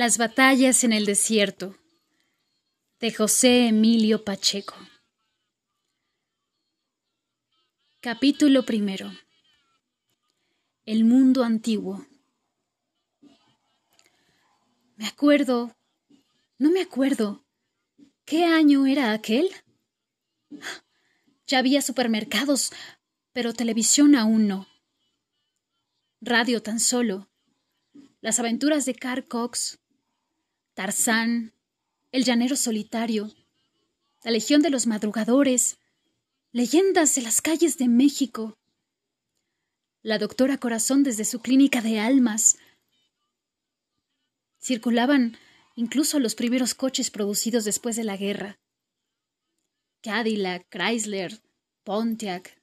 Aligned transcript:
Las 0.00 0.16
batallas 0.16 0.82
en 0.82 0.94
el 0.94 1.04
desierto 1.04 1.76
de 3.00 3.12
José 3.12 3.66
Emilio 3.66 4.24
Pacheco. 4.24 4.74
Capítulo 8.00 8.64
primero. 8.64 9.12
El 10.86 11.04
mundo 11.04 11.44
antiguo. 11.44 12.06
Me 14.96 15.06
acuerdo, 15.06 15.76
no 16.56 16.70
me 16.70 16.80
acuerdo. 16.80 17.44
¿Qué 18.24 18.46
año 18.46 18.86
era 18.86 19.12
aquel? 19.12 19.50
Ya 21.46 21.58
había 21.58 21.82
supermercados, 21.82 22.72
pero 23.34 23.52
televisión 23.52 24.14
aún 24.14 24.48
no. 24.48 24.66
Radio 26.22 26.62
tan 26.62 26.80
solo. 26.80 27.28
Las 28.22 28.40
aventuras 28.40 28.86
de 28.86 28.94
Carl 28.94 29.28
Cox, 29.28 29.79
Tarzán, 30.74 31.52
El 32.12 32.24
llanero 32.24 32.56
solitario, 32.56 33.30
La 34.22 34.30
Legión 34.30 34.62
de 34.62 34.70
los 34.70 34.86
Madrugadores, 34.86 35.78
Leyendas 36.52 37.14
de 37.14 37.22
las 37.22 37.40
calles 37.40 37.78
de 37.78 37.88
México, 37.88 38.58
la 40.02 40.18
doctora 40.18 40.58
Corazón 40.58 41.02
desde 41.02 41.24
su 41.24 41.40
clínica 41.40 41.82
de 41.82 42.00
almas. 42.00 42.56
Circulaban 44.58 45.36
incluso 45.76 46.18
los 46.18 46.34
primeros 46.34 46.74
coches 46.74 47.10
producidos 47.10 47.64
después 47.64 47.96
de 47.96 48.04
la 48.04 48.16
guerra. 48.16 48.58
Cadillac, 50.02 50.66
Chrysler, 50.70 51.42
Pontiac. 51.84 52.58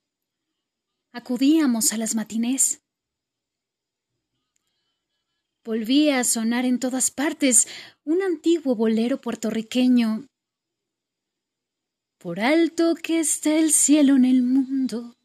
Acudíamos 1.12 1.94
a 1.94 1.98
las 1.98 2.16
matinés. 2.16 2.82
Volvía 5.68 6.22
a 6.22 6.24
sonar 6.24 6.64
en 6.64 6.80
todas 6.80 7.12
partes 7.12 7.68
un 8.06 8.22
antiguo 8.22 8.74
bolero 8.74 9.20
puertorriqueño. 9.20 10.30
Por 12.18 12.40
alto 12.40 12.96
que 12.96 13.20
esté 13.20 13.60
el 13.60 13.74
cielo 13.74 14.16
en 14.16 14.24
el 14.24 14.44
mundo, 14.44 15.18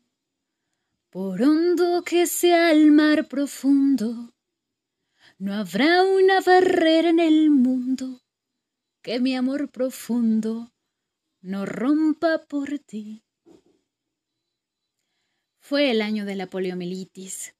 por 1.11 1.41
hondo 1.43 2.03
que 2.03 2.27
sea 2.27 2.73
el 2.73 2.91
mar 2.91 3.29
profundo, 3.29 4.35
no 5.39 5.55
habrá 5.55 6.03
una 6.03 6.41
barrera 6.41 7.11
en 7.11 7.21
el 7.21 7.51
mundo 7.51 8.25
que 9.01 9.21
mi 9.21 9.37
amor 9.37 9.71
profundo 9.71 10.73
no 11.41 11.67
rompa 11.67 12.39
por 12.49 12.81
ti. 12.81 13.23
Fue 15.61 15.93
el 15.93 16.03
año 16.03 16.25
de 16.25 16.35
la 16.35 16.49
poliomielitis 16.49 17.55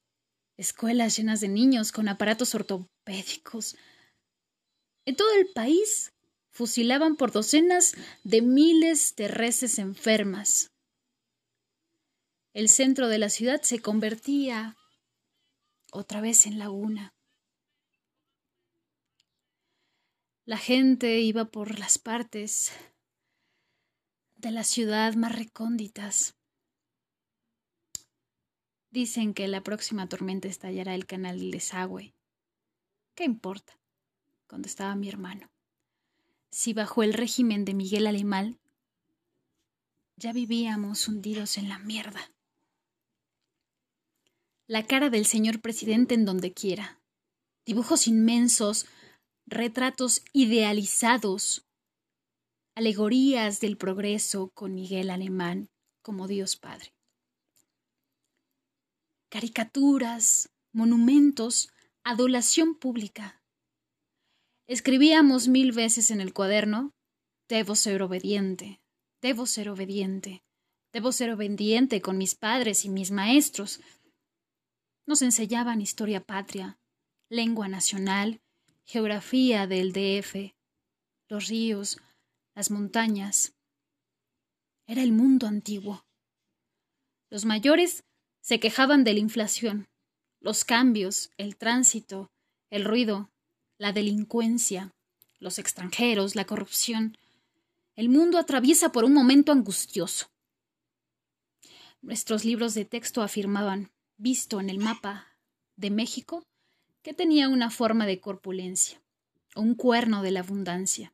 escuelas 0.57 1.17
llenas 1.17 1.41
de 1.41 1.47
niños 1.47 1.91
con 1.91 2.07
aparatos 2.07 2.53
ortopédicos. 2.55 3.75
En 5.05 5.15
todo 5.15 5.33
el 5.35 5.47
país 5.53 6.13
fusilaban 6.49 7.15
por 7.15 7.31
docenas 7.31 7.95
de 8.23 8.41
miles 8.41 9.15
de 9.15 9.27
reses 9.27 9.79
enfermas. 9.79 10.71
El 12.53 12.69
centro 12.69 13.07
de 13.07 13.17
la 13.17 13.29
ciudad 13.29 13.61
se 13.63 13.79
convertía 13.79 14.77
otra 15.91 16.21
vez 16.21 16.45
en 16.45 16.59
laguna. 16.59 17.15
La 20.45 20.57
gente 20.57 21.19
iba 21.19 21.45
por 21.45 21.79
las 21.79 21.97
partes 21.97 22.71
de 24.35 24.51
la 24.51 24.63
ciudad 24.63 25.15
más 25.15 25.35
recónditas 25.35 26.35
Dicen 28.93 29.33
que 29.33 29.47
la 29.47 29.63
próxima 29.63 30.07
tormenta 30.07 30.47
estallará 30.47 30.93
el 30.93 31.07
canal 31.07 31.39
del 31.39 31.49
desagüe. 31.49 32.13
¿Qué 33.15 33.23
importa? 33.23 33.79
contestaba 34.45 34.93
mi 34.93 35.09
hermano. 35.09 35.49
Si 36.51 36.73
bajo 36.73 37.01
el 37.01 37.13
régimen 37.13 37.65
de 37.65 37.73
Miguel 37.73 38.05
Alemán 38.05 38.59
ya 40.15 40.31
vivíamos 40.31 41.07
hundidos 41.07 41.57
en 41.57 41.69
la 41.69 41.79
mierda. 41.79 42.31
La 44.67 44.85
cara 44.85 45.09
del 45.09 45.25
señor 45.25 45.59
presidente 45.59 46.13
en 46.13 46.25
donde 46.25 46.53
quiera. 46.53 47.01
Dibujos 47.65 48.07
inmensos, 48.07 48.85
retratos 49.47 50.21
idealizados, 50.33 51.65
alegorías 52.75 53.59
del 53.59 53.75
progreso 53.75 54.51
con 54.53 54.75
Miguel 54.75 55.09
Alemán 55.09 55.71
como 56.03 56.27
Dios 56.27 56.57
Padre 56.57 56.92
caricaturas, 59.33 60.51
monumentos, 60.73 61.73
adulación 62.03 62.75
pública. 62.75 63.41
Escribíamos 64.67 65.47
mil 65.47 65.71
veces 65.71 66.11
en 66.11 66.21
el 66.21 66.35
cuaderno, 66.35 66.93
debo 67.49 67.73
ser 67.73 68.03
obediente, 68.03 68.79
debo 69.23 69.47
ser 69.47 69.69
obediente, 69.69 70.43
debo 70.93 71.11
ser 71.11 71.31
obediente 71.31 71.99
con 71.99 72.19
mis 72.19 72.35
padres 72.35 72.85
y 72.85 72.89
mis 72.89 73.09
maestros. 73.09 73.79
Nos 75.07 75.23
enseñaban 75.23 75.81
historia 75.81 76.23
patria, 76.23 76.77
lengua 77.27 77.67
nacional, 77.67 78.39
geografía 78.85 79.65
del 79.65 79.93
DF, 79.93 80.53
los 81.27 81.47
ríos, 81.47 81.97
las 82.53 82.69
montañas. 82.69 83.55
Era 84.85 85.01
el 85.01 85.11
mundo 85.11 85.47
antiguo. 85.47 86.05
Los 87.31 87.45
mayores 87.45 88.03
se 88.43 88.59
quejaban 88.59 89.05
de 89.05 89.13
la 89.13 89.19
inflación, 89.19 89.87
los 90.41 90.65
cambios, 90.65 91.31
el 91.37 91.55
tránsito, 91.55 92.29
el 92.69 92.83
ruido, 92.83 93.31
la 93.77 93.93
delincuencia, 93.93 94.93
los 95.39 95.59
extranjeros, 95.59 96.35
la 96.35 96.45
corrupción. 96.45 97.17
El 97.95 98.09
mundo 98.09 98.37
atraviesa 98.37 98.91
por 98.91 99.05
un 99.05 99.13
momento 99.13 99.53
angustioso. 99.53 100.29
Nuestros 102.01 102.43
libros 102.43 102.73
de 102.73 102.83
texto 102.83 103.21
afirmaban, 103.21 103.91
visto 104.17 104.59
en 104.59 104.69
el 104.69 104.77
mapa 104.77 105.37
de 105.77 105.89
México, 105.89 106.43
que 107.01 107.13
tenía 107.13 107.47
una 107.47 107.69
forma 107.69 108.05
de 108.05 108.19
corpulencia, 108.19 109.01
un 109.55 109.73
cuerno 109.73 110.21
de 110.21 110.31
la 110.31 110.41
abundancia. 110.41 111.13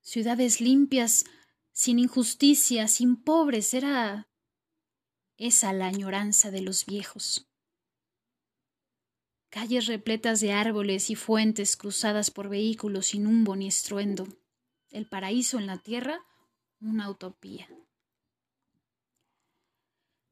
Ciudades 0.00 0.62
limpias 0.62 1.26
sin 1.76 1.98
injusticia, 1.98 2.88
sin 2.88 3.16
pobres, 3.16 3.74
era 3.74 4.30
esa 5.36 5.74
la 5.74 5.88
añoranza 5.88 6.50
de 6.50 6.62
los 6.62 6.86
viejos. 6.86 7.50
Calles 9.50 9.84
repletas 9.84 10.40
de 10.40 10.54
árboles 10.54 11.10
y 11.10 11.16
fuentes 11.16 11.76
cruzadas 11.76 12.30
por 12.30 12.48
vehículos 12.48 13.08
sin 13.08 13.26
humbo 13.26 13.56
ni 13.56 13.68
estruendo. 13.68 14.26
El 14.90 15.06
paraíso 15.06 15.58
en 15.58 15.66
la 15.66 15.76
tierra, 15.76 16.24
una 16.80 17.10
utopía. 17.10 17.68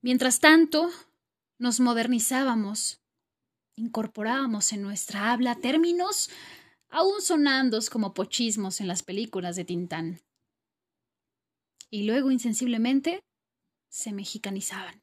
Mientras 0.01 0.41
tanto, 0.41 0.91
nos 1.59 1.79
modernizábamos, 1.79 3.03
incorporábamos 3.77 4.73
en 4.73 4.81
nuestra 4.81 5.31
habla 5.31 5.57
términos 5.57 6.31
aún 6.89 7.21
sonandos 7.21 7.91
como 7.91 8.15
pochismos 8.15 8.81
en 8.81 8.89
las 8.89 9.03
películas 9.03 9.57
de 9.57 9.67
Tintán 9.67 10.23
y 11.95 12.03
luego 12.03 12.33
insensiblemente 12.33 13.25
se 13.89 14.13
mexicanizaban. 14.13 15.01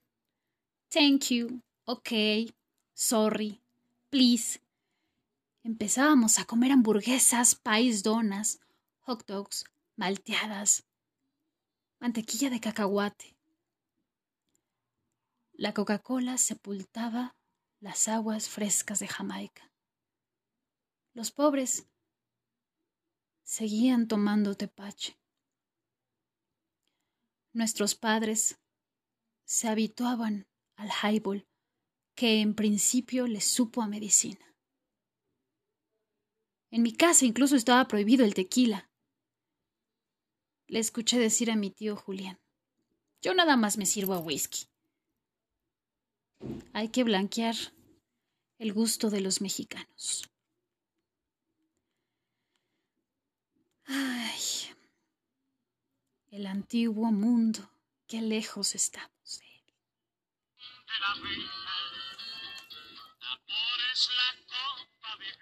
Thank 0.89 1.29
you, 1.29 1.61
ok, 1.85 2.09
sorry, 2.93 3.61
please. 4.09 4.59
Empezábamos 5.63 6.37
a 6.37 6.43
comer 6.43 6.73
hamburguesas, 6.73 7.55
país 7.55 8.03
donas, 8.03 8.59
hot 8.99 9.25
dogs, 9.25 9.63
malteadas, 9.95 10.85
mantequilla 12.01 12.49
de 12.49 12.59
cacahuate. 12.59 13.37
La 15.53 15.73
Coca-Cola 15.73 16.37
sepultaba 16.37 17.37
las 17.79 18.09
aguas 18.09 18.49
frescas 18.49 18.99
de 18.99 19.07
Jamaica. 19.07 19.71
Los 21.13 21.31
pobres 21.31 21.87
seguían 23.43 24.09
tomando 24.09 24.55
tepache. 24.55 25.20
Nuestros 27.53 27.95
padres 27.95 28.59
se 29.43 29.67
habituaban 29.67 30.47
al 30.77 30.89
highball, 30.89 31.45
que 32.15 32.39
en 32.39 32.55
principio 32.55 33.27
les 33.27 33.43
supo 33.43 33.81
a 33.81 33.87
medicina. 33.87 34.55
En 36.69 36.83
mi 36.83 36.93
casa 36.93 37.25
incluso 37.25 37.57
estaba 37.57 37.87
prohibido 37.87 38.23
el 38.23 38.33
tequila. 38.33 38.89
Le 40.67 40.79
escuché 40.79 41.19
decir 41.19 41.51
a 41.51 41.57
mi 41.57 41.69
tío 41.69 41.97
Julián, 41.97 42.39
yo 43.21 43.33
nada 43.33 43.57
más 43.57 43.77
me 43.77 43.85
sirvo 43.85 44.13
a 44.13 44.19
whisky. 44.19 44.67
Hay 46.71 46.87
que 46.87 47.03
blanquear 47.03 47.55
el 48.57 48.71
gusto 48.71 49.09
de 49.09 49.19
los 49.19 49.41
mexicanos. 49.41 50.31
El 56.31 56.47
antiguo 56.47 57.11
mundo, 57.11 57.69
qué 58.07 58.21
lejos 58.21 58.73
estamos 58.73 59.39
de 59.39 59.45
él. 59.45 59.75